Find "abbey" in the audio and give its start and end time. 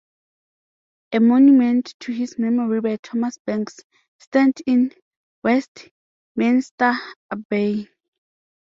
7.29-7.87